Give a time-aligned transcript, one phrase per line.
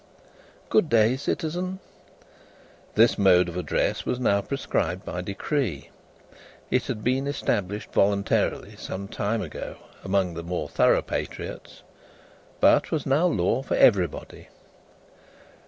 [0.69, 1.77] "Good day, citizen."
[2.95, 5.91] This mode of address was now prescribed by decree.
[6.71, 11.83] It had been established voluntarily some time ago, among the more thorough patriots;
[12.59, 14.47] but, was now law for everybody.